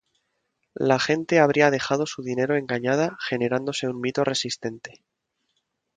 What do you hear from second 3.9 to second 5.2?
mito resistente.